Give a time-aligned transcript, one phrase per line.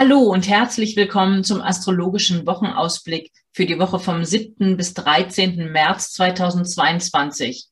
[0.00, 4.76] Hallo und herzlich willkommen zum astrologischen Wochenausblick für die Woche vom 7.
[4.76, 5.72] bis 13.
[5.72, 7.66] März 2022.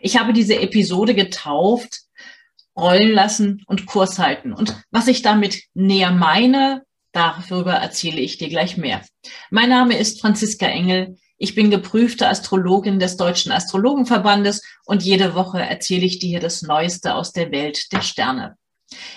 [0.00, 2.02] Ich habe diese Episode getauft,
[2.78, 4.52] rollen lassen und Kurs halten.
[4.52, 9.02] Und was ich damit näher meine, darüber erzähle ich dir gleich mehr.
[9.50, 11.16] Mein Name ist Franziska Engel.
[11.36, 17.16] Ich bin geprüfte Astrologin des Deutschen Astrologenverbandes und jede Woche erzähle ich dir das Neueste
[17.16, 18.56] aus der Welt der Sterne.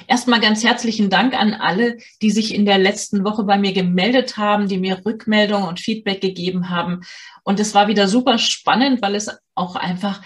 [0.07, 4.37] Erstmal ganz herzlichen Dank an alle, die sich in der letzten Woche bei mir gemeldet
[4.37, 7.01] haben, die mir Rückmeldungen und Feedback gegeben haben.
[7.43, 10.21] Und es war wieder super spannend, weil es auch einfach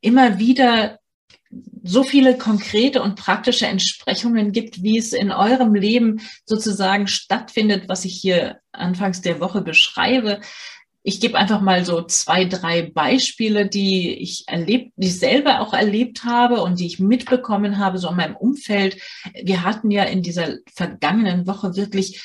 [0.00, 0.98] immer wieder
[1.82, 8.04] so viele konkrete und praktische Entsprechungen gibt, wie es in eurem Leben sozusagen stattfindet, was
[8.04, 10.40] ich hier anfangs der Woche beschreibe
[11.02, 15.72] ich gebe einfach mal so zwei, drei Beispiele, die ich erlebt, die ich selber auch
[15.72, 19.00] erlebt habe und die ich mitbekommen habe, so in meinem Umfeld.
[19.42, 22.22] Wir hatten ja in dieser vergangenen Woche wirklich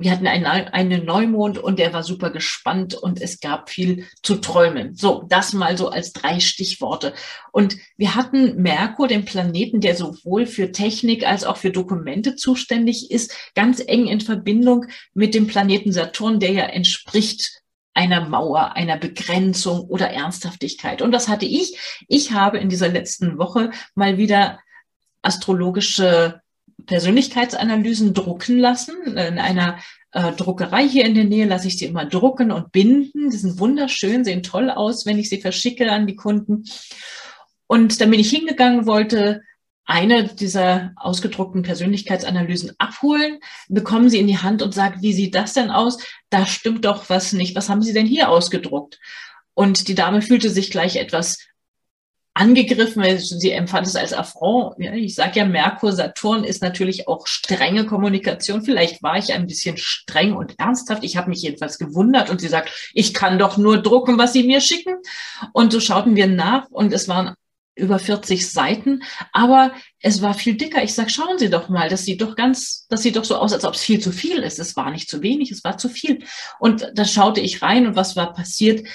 [0.00, 4.36] wir hatten einen, einen Neumond und der war super gespannt und es gab viel zu
[4.36, 4.94] träumen.
[4.94, 7.12] So, das mal so als drei Stichworte.
[7.52, 13.10] Und wir hatten Merkur, den Planeten, der sowohl für Technik als auch für Dokumente zuständig
[13.10, 17.59] ist, ganz eng in Verbindung mit dem Planeten Saturn, der ja entspricht
[18.00, 21.02] einer Mauer, einer Begrenzung oder Ernsthaftigkeit.
[21.02, 21.76] Und das hatte ich.
[22.08, 24.58] Ich habe in dieser letzten Woche mal wieder
[25.20, 26.40] astrologische
[26.86, 28.94] Persönlichkeitsanalysen drucken lassen.
[29.04, 29.78] In einer
[30.12, 33.28] äh, Druckerei hier in der Nähe lasse ich sie immer drucken und binden.
[33.28, 36.64] Die sind wunderschön, sehen toll aus, wenn ich sie verschicke an die Kunden.
[37.66, 39.42] Und dann bin ich hingegangen, wollte
[39.86, 45.52] eine dieser ausgedruckten Persönlichkeitsanalysen abholen, bekommen Sie in die Hand und sagt, wie sieht das
[45.52, 45.98] denn aus?
[46.30, 47.56] Da stimmt doch was nicht.
[47.56, 49.00] Was haben Sie denn hier ausgedruckt?
[49.54, 51.38] Und die Dame fühlte sich gleich etwas
[52.34, 54.76] angegriffen, weil sie empfand es als Affront.
[54.78, 58.62] Ja, ich sage ja, Merkur, Saturn ist natürlich auch strenge Kommunikation.
[58.62, 61.02] Vielleicht war ich ein bisschen streng und ernsthaft.
[61.04, 64.44] Ich habe mich jedenfalls gewundert und sie sagt, ich kann doch nur drucken, was Sie
[64.44, 64.96] mir schicken.
[65.52, 67.34] Und so schauten wir nach und es waren
[67.74, 70.82] über 40 Seiten, aber es war viel dicker.
[70.82, 73.52] Ich sag, schauen Sie doch mal, das sieht doch ganz, das sieht doch so aus,
[73.52, 74.58] als ob es viel zu viel ist.
[74.58, 76.24] Es war nicht zu wenig, es war zu viel.
[76.58, 78.86] Und da schaute ich rein und was war passiert?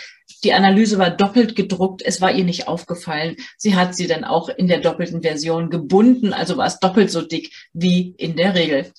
[0.44, 2.02] Die Analyse war doppelt gedruckt.
[2.04, 3.36] Es war ihr nicht aufgefallen.
[3.58, 7.22] Sie hat sie dann auch in der doppelten Version gebunden, also war es doppelt so
[7.22, 8.92] dick wie in der Regel.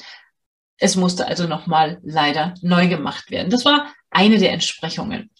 [0.78, 3.50] Es musste also nochmal leider neu gemacht werden.
[3.50, 5.30] Das war eine der Entsprechungen.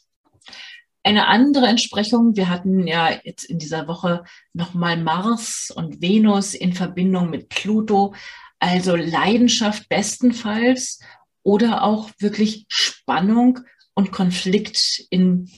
[1.07, 6.73] Eine andere Entsprechung, wir hatten ja jetzt in dieser Woche nochmal Mars und Venus in
[6.73, 8.13] Verbindung mit Pluto,
[8.59, 10.99] also Leidenschaft bestenfalls
[11.45, 13.61] oder auch wirklich Spannung
[13.95, 15.49] und Konflikt in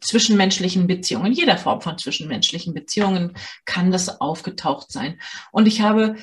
[0.00, 3.34] zwischenmenschlichen Beziehungen, in jeder Form von zwischenmenschlichen Beziehungen
[3.64, 5.20] kann das aufgetaucht sein.
[5.52, 6.16] Und ich habe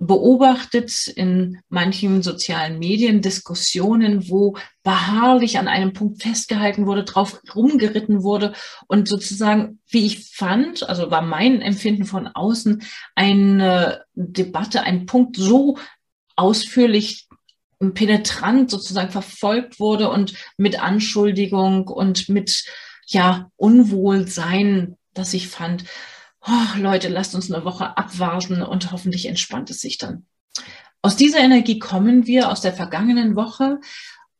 [0.00, 8.22] beobachtet in manchen sozialen Medien Diskussionen, wo beharrlich an einem Punkt festgehalten wurde, drauf rumgeritten
[8.22, 8.52] wurde
[8.88, 12.82] und sozusagen, wie ich fand, also war mein Empfinden von außen,
[13.14, 15.78] eine Debatte, ein Punkt so
[16.36, 17.28] ausführlich
[17.78, 22.64] penetrant sozusagen verfolgt wurde und mit Anschuldigung und mit
[23.06, 25.84] ja Unwohlsein, dass ich fand,
[26.46, 30.26] oh, Leute, lasst uns eine Woche abwarten und hoffentlich entspannt es sich dann.
[31.02, 33.80] Aus dieser Energie kommen wir aus der vergangenen Woche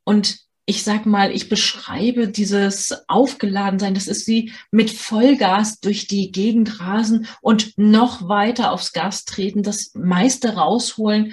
[0.05, 6.31] und ich sag mal, ich beschreibe dieses Aufgeladensein, das ist wie mit Vollgas durch die
[6.31, 11.33] Gegend rasen und noch weiter aufs Gas treten, das meiste rausholen.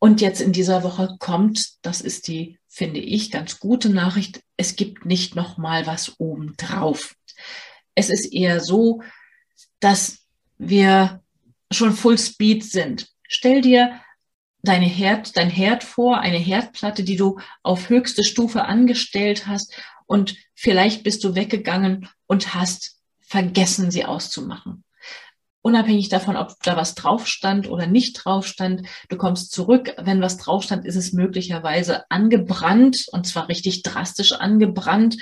[0.00, 4.74] Und jetzt in dieser Woche kommt, das ist die, finde ich, ganz gute Nachricht, es
[4.74, 7.14] gibt nicht noch mal was obendrauf.
[7.94, 9.00] Es ist eher so,
[9.82, 10.20] dass
[10.58, 11.20] wir
[11.72, 13.08] schon Full Speed sind.
[13.26, 14.00] Stell dir
[14.62, 19.74] deine Herd, dein Herd vor, eine Herdplatte, die du auf höchste Stufe angestellt hast
[20.06, 24.84] und vielleicht bist du weggegangen und hast vergessen, sie auszumachen.
[25.62, 29.94] Unabhängig davon, ob da was drauf stand oder nicht drauf stand, du kommst zurück.
[29.96, 35.16] Wenn was drauf stand, ist es möglicherweise angebrannt und zwar richtig drastisch angebrannt.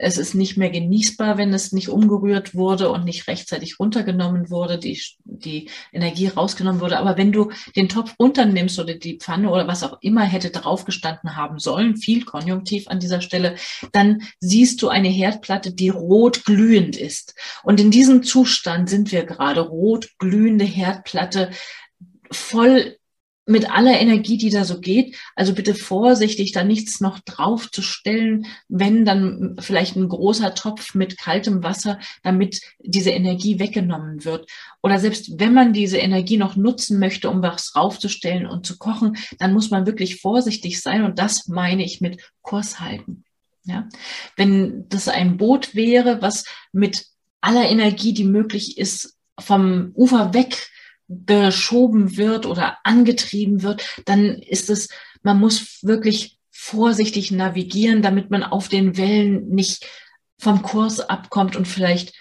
[0.00, 4.78] Es ist nicht mehr genießbar, wenn es nicht umgerührt wurde und nicht rechtzeitig runtergenommen wurde,
[4.78, 6.98] die, die Energie rausgenommen wurde.
[6.98, 11.34] Aber wenn du den Topf runternimmst oder die Pfanne oder was auch immer hätte draufgestanden
[11.34, 13.56] haben sollen, viel Konjunktiv an dieser Stelle,
[13.90, 17.34] dann siehst du eine Herdplatte, die rot glühend ist.
[17.64, 19.60] Und in diesem Zustand sind wir gerade.
[19.60, 21.50] Rot glühende Herdplatte,
[22.30, 22.97] voll
[23.48, 25.16] mit aller Energie, die da so geht.
[25.34, 31.62] Also bitte vorsichtig, da nichts noch draufzustellen, wenn dann vielleicht ein großer Topf mit kaltem
[31.62, 34.50] Wasser, damit diese Energie weggenommen wird.
[34.82, 39.16] Oder selbst wenn man diese Energie noch nutzen möchte, um was draufzustellen und zu kochen,
[39.38, 41.02] dann muss man wirklich vorsichtig sein.
[41.02, 43.24] Und das meine ich mit Kurs halten.
[43.64, 43.88] Ja,
[44.36, 47.06] wenn das ein Boot wäre, was mit
[47.40, 50.68] aller Energie, die möglich ist, vom Ufer weg
[51.08, 54.88] geschoben wird oder angetrieben wird, dann ist es,
[55.22, 59.86] man muss wirklich vorsichtig navigieren, damit man auf den Wellen nicht
[60.38, 62.14] vom Kurs abkommt und vielleicht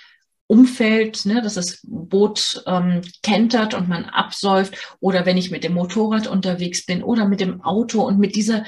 [0.47, 5.73] umfällt, ne, dass das Boot ähm, kentert und man absäuft oder wenn ich mit dem
[5.73, 8.63] Motorrad unterwegs bin oder mit dem Auto und mit dieser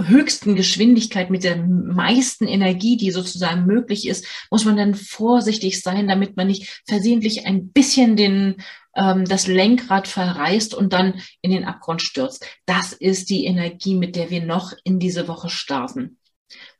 [0.00, 6.06] höchsten Geschwindigkeit, mit der meisten Energie, die sozusagen möglich ist, muss man dann vorsichtig sein,
[6.06, 8.62] damit man nicht versehentlich ein bisschen den,
[8.98, 12.44] ähm, das Lenkrad verreißt und dann in den Abgrund stürzt.
[12.66, 16.18] Das ist die Energie, mit der wir noch in diese Woche starten.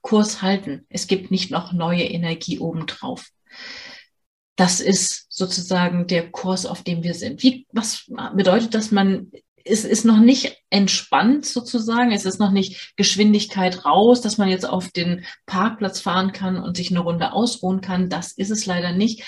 [0.02, 0.86] Kurs halten.
[0.88, 3.28] Es gibt nicht noch neue Energie obendrauf.
[4.56, 7.42] Das ist sozusagen der Kurs, auf dem wir sind.
[7.42, 8.90] Wie, was bedeutet das?
[8.90, 9.30] Man
[9.70, 12.10] es ist noch nicht entspannt sozusagen.
[12.10, 16.76] Es ist noch nicht Geschwindigkeit raus, dass man jetzt auf den Parkplatz fahren kann und
[16.76, 18.08] sich eine Runde ausruhen kann.
[18.08, 19.24] Das ist es leider nicht.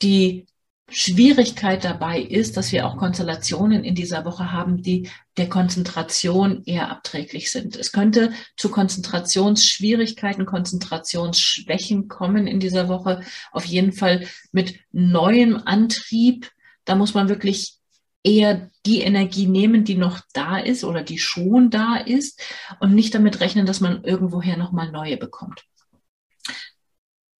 [0.00, 0.46] Die
[0.90, 6.90] Schwierigkeit dabei ist, dass wir auch Konstellationen in dieser Woche haben, die der Konzentration eher
[6.90, 7.76] abträglich sind.
[7.76, 13.20] Es könnte zu Konzentrationsschwierigkeiten, Konzentrationsschwächen kommen in dieser Woche.
[13.52, 16.50] Auf jeden Fall mit neuem Antrieb.
[16.86, 17.76] Da muss man wirklich
[18.24, 22.42] eher die Energie nehmen, die noch da ist oder die schon da ist
[22.80, 25.64] und nicht damit rechnen, dass man irgendwoher nochmal neue bekommt.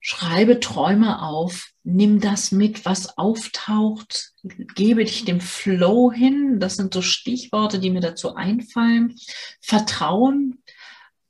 [0.01, 4.33] Schreibe Träume auf, nimm das mit, was auftaucht,
[4.75, 6.61] gebe dich dem Flow hin.
[6.61, 9.17] Das sind so Stichworte, die mir dazu einfallen.
[9.61, 10.63] Vertrauen,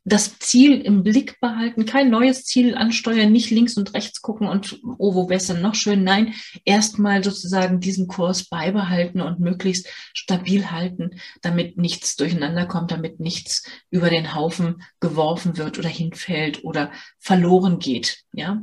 [0.09, 4.81] das Ziel im Blick behalten, kein neues Ziel ansteuern, nicht links und rechts gucken und
[4.99, 6.05] oh, wo wäre denn noch schön?
[6.05, 6.35] Nein,
[6.65, 13.65] erstmal sozusagen diesen Kurs beibehalten und möglichst stabil halten, damit nichts durcheinander kommt, damit nichts
[13.91, 18.63] über den Haufen geworfen wird oder hinfällt oder verloren geht, ja.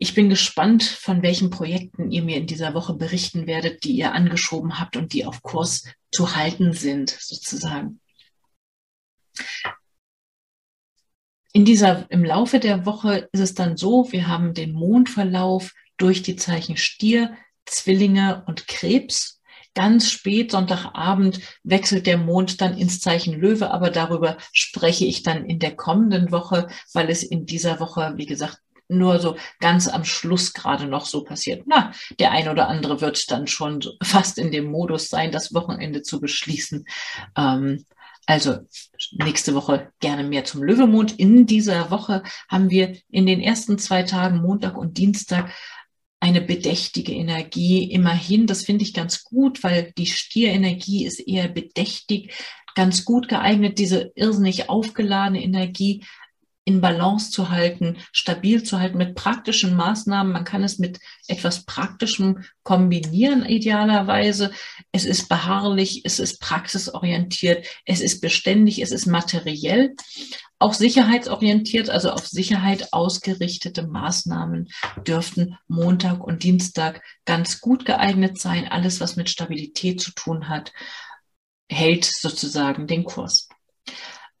[0.00, 4.12] Ich bin gespannt, von welchen Projekten ihr mir in dieser Woche berichten werdet, die ihr
[4.12, 8.00] angeschoben habt und die auf Kurs zu halten sind, sozusagen.
[11.52, 16.22] In dieser, im Laufe der Woche ist es dann so, wir haben den Mondverlauf durch
[16.22, 17.36] die Zeichen Stier,
[17.66, 19.40] Zwillinge und Krebs.
[19.74, 25.44] Ganz spät, Sonntagabend, wechselt der Mond dann ins Zeichen Löwe, aber darüber spreche ich dann
[25.46, 28.58] in der kommenden Woche, weil es in dieser Woche, wie gesagt,
[28.88, 31.64] nur so ganz am Schluss gerade noch so passiert.
[31.66, 36.02] Na, der ein oder andere wird dann schon fast in dem Modus sein, das Wochenende
[36.02, 36.86] zu beschließen.
[37.36, 37.84] Ähm,
[38.28, 38.58] also
[39.12, 41.18] nächste Woche gerne mehr zum Löwemond.
[41.18, 45.50] In dieser Woche haben wir in den ersten zwei Tagen, Montag und Dienstag,
[46.20, 47.90] eine bedächtige Energie.
[47.90, 52.34] Immerhin, das finde ich ganz gut, weil die Stierenergie ist eher bedächtig,
[52.74, 56.04] ganz gut geeignet, diese irrsinnig aufgeladene Energie
[56.68, 60.34] in Balance zu halten, stabil zu halten mit praktischen Maßnahmen.
[60.34, 64.50] Man kann es mit etwas Praktischem kombinieren, idealerweise.
[64.92, 69.96] Es ist beharrlich, es ist praxisorientiert, es ist beständig, es ist materiell.
[70.58, 74.68] Auch sicherheitsorientiert, also auf Sicherheit ausgerichtete Maßnahmen
[75.06, 78.68] dürften Montag und Dienstag ganz gut geeignet sein.
[78.68, 80.74] Alles, was mit Stabilität zu tun hat,
[81.70, 83.48] hält sozusagen den Kurs.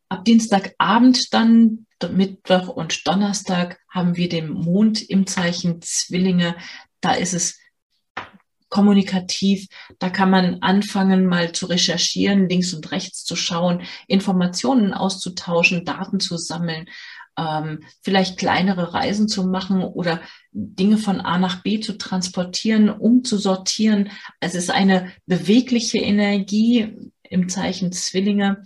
[0.08, 6.56] Ab Dienstagabend dann Mittwoch und Donnerstag haben wir den Mond im Zeichen Zwillinge.
[7.00, 7.58] Da ist es
[8.68, 9.66] kommunikativ.
[9.98, 16.20] Da kann man anfangen, mal zu recherchieren, links und rechts zu schauen, Informationen auszutauschen, Daten
[16.20, 16.86] zu sammeln,
[17.38, 20.20] ähm, vielleicht kleinere Reisen zu machen oder
[20.52, 24.10] Dinge von A nach B zu transportieren, umzusortieren.
[24.40, 28.62] Es ist eine bewegliche Energie im Zeichen Zwillinge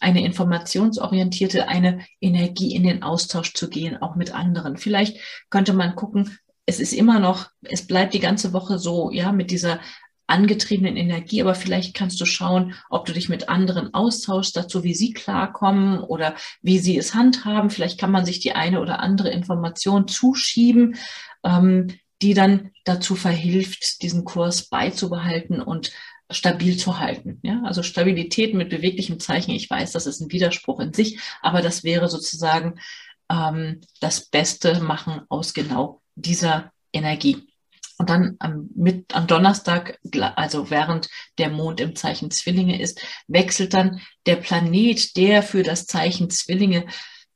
[0.00, 4.76] eine informationsorientierte, eine Energie in den Austausch zu gehen, auch mit anderen.
[4.76, 5.18] Vielleicht
[5.50, 9.50] könnte man gucken, es ist immer noch, es bleibt die ganze Woche so, ja, mit
[9.50, 9.80] dieser
[10.26, 14.94] angetriebenen Energie, aber vielleicht kannst du schauen, ob du dich mit anderen austauschst dazu, wie
[14.94, 17.70] sie klarkommen oder wie sie es handhaben.
[17.70, 20.96] Vielleicht kann man sich die eine oder andere Information zuschieben,
[21.44, 21.88] ähm,
[22.22, 25.92] die dann dazu verhilft, diesen Kurs beizubehalten und
[26.30, 27.40] stabil zu halten.
[27.42, 27.62] Ja?
[27.64, 31.84] Also Stabilität mit beweglichem Zeichen, ich weiß, das ist ein Widerspruch in sich, aber das
[31.84, 32.80] wäre sozusagen
[33.30, 37.46] ähm, das Beste machen aus genau dieser Energie.
[37.98, 39.98] Und dann am, mit, am Donnerstag,
[40.34, 41.08] also während
[41.38, 46.86] der Mond im Zeichen Zwillinge ist, wechselt dann der Planet, der für das Zeichen Zwillinge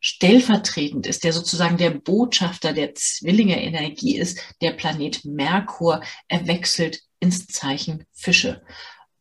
[0.01, 7.47] stellvertretend ist, der sozusagen der Botschafter der Zwillinge-Energie ist, der Planet Merkur, er wechselt ins
[7.47, 8.63] Zeichen Fische.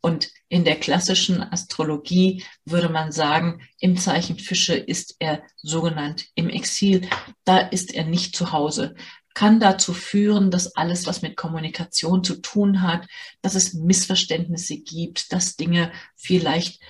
[0.01, 6.49] Und in der klassischen Astrologie würde man sagen, im Zeichen Fische ist er sogenannt im
[6.49, 7.07] Exil.
[7.43, 8.95] Da ist er nicht zu Hause.
[9.33, 13.07] Kann dazu führen, dass alles, was mit Kommunikation zu tun hat,
[13.41, 16.81] dass es Missverständnisse gibt, dass Dinge vielleicht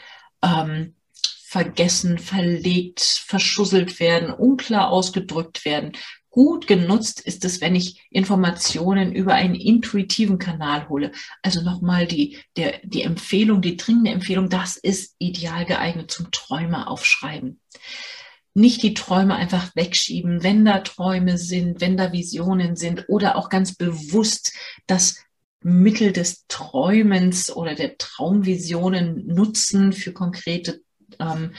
[0.44, 0.96] ähm,
[1.50, 5.94] vergessen, verlegt, verschusselt werden, unklar ausgedrückt werden.
[6.30, 11.12] Gut genutzt ist es, wenn ich Informationen über einen intuitiven Kanal hole.
[11.42, 16.86] Also nochmal die, der, die Empfehlung, die dringende Empfehlung, das ist ideal geeignet zum Träume
[16.86, 17.60] aufschreiben.
[18.54, 23.50] Nicht die Träume einfach wegschieben, wenn da Träume sind, wenn da Visionen sind oder auch
[23.50, 24.54] ganz bewusst
[24.86, 25.24] das
[25.62, 30.82] Mittel des Träumens oder der Traumvisionen nutzen für konkrete
[31.20, 31.54] ähm,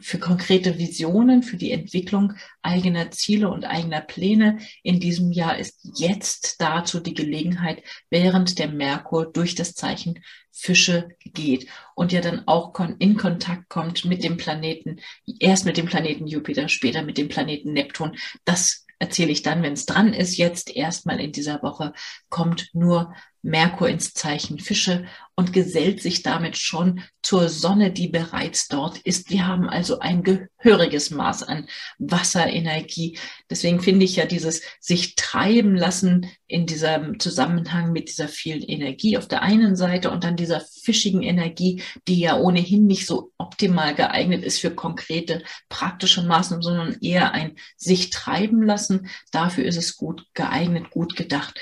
[0.00, 4.58] für konkrete Visionen, für die Entwicklung eigener Ziele und eigener Pläne.
[4.82, 10.20] In diesem Jahr ist jetzt dazu die Gelegenheit, während der Merkur durch das Zeichen
[10.52, 15.00] Fische geht und ja dann auch in Kontakt kommt mit dem Planeten,
[15.38, 18.16] erst mit dem Planeten Jupiter, später mit dem Planeten Neptun.
[18.44, 20.36] Das erzähle ich dann, wenn es dran ist.
[20.36, 21.92] Jetzt erstmal in dieser Woche
[22.28, 23.14] kommt nur
[23.48, 25.06] Merkur ins Zeichen Fische
[25.38, 29.30] und gesellt sich damit schon zur Sonne, die bereits dort ist.
[29.30, 33.16] Wir haben also ein gehöriges Maß an Wasserenergie.
[33.48, 39.16] Deswegen finde ich ja dieses sich treiben lassen in diesem Zusammenhang mit dieser vielen Energie
[39.16, 43.94] auf der einen Seite und dann dieser fischigen Energie, die ja ohnehin nicht so optimal
[43.94, 49.08] geeignet ist für konkrete praktische Maßnahmen, sondern eher ein sich treiben lassen.
[49.30, 51.60] Dafür ist es gut geeignet, gut gedacht.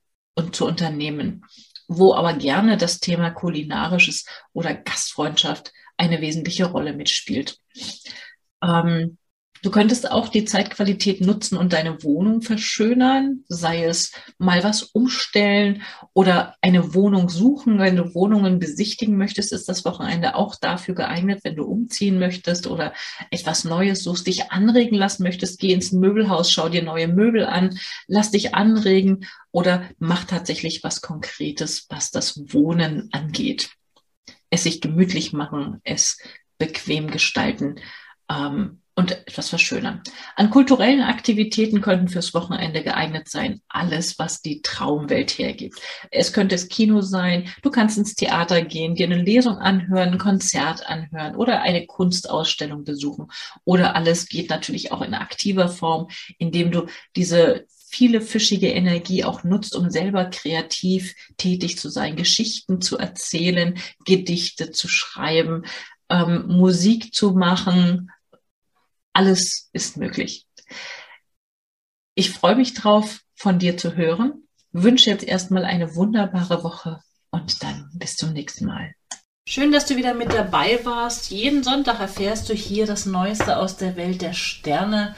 [0.51, 1.45] zu unternehmen.
[1.87, 7.59] Wo aber gerne das Thema kulinarisches oder Gastfreundschaft eine wesentliche Rolle mitspielt.
[8.63, 9.17] Ähm,
[9.63, 15.83] Du könntest auch die Zeitqualität nutzen und deine Wohnung verschönern, sei es mal was umstellen
[16.13, 17.77] oder eine Wohnung suchen.
[17.77, 22.65] Wenn du Wohnungen besichtigen möchtest, ist das Wochenende auch dafür geeignet, wenn du umziehen möchtest
[22.65, 22.93] oder
[23.29, 27.77] etwas Neues suchst, dich anregen lassen möchtest, geh ins Möbelhaus, schau dir neue Möbel an,
[28.07, 33.69] lass dich anregen oder mach tatsächlich was Konkretes, was das Wohnen angeht.
[34.49, 36.17] Es sich gemütlich machen, es
[36.57, 37.75] bequem gestalten.
[38.29, 40.01] Ähm, und etwas verschönern.
[40.35, 43.61] An kulturellen Aktivitäten könnten fürs Wochenende geeignet sein.
[43.69, 45.79] Alles, was die Traumwelt hergibt.
[46.11, 47.49] Es könnte das Kino sein.
[47.61, 52.83] Du kannst ins Theater gehen, dir eine Lesung anhören, ein Konzert anhören oder eine Kunstausstellung
[52.83, 53.27] besuchen.
[53.63, 56.07] Oder alles geht natürlich auch in aktiver Form,
[56.37, 62.81] indem du diese viele fischige Energie auch nutzt, um selber kreativ tätig zu sein, Geschichten
[62.81, 65.63] zu erzählen, Gedichte zu schreiben,
[66.09, 68.11] ähm, Musik zu machen,
[69.13, 70.45] alles ist möglich.
[72.15, 74.47] Ich freue mich drauf, von dir zu hören.
[74.71, 77.01] Wünsche jetzt erstmal eine wunderbare Woche
[77.31, 78.93] und dann bis zum nächsten Mal.
[79.47, 81.31] Schön, dass du wieder mit dabei warst.
[81.31, 85.15] Jeden Sonntag erfährst du hier das Neueste aus der Welt der Sterne.